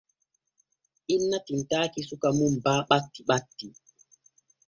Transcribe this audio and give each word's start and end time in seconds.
Inna 1.15 1.37
tinntaaki 1.45 1.99
suka 2.09 2.29
mum 2.37 2.53
baa 2.63 2.81
ɓatti 2.89 3.19
ɓatti. 3.29 3.67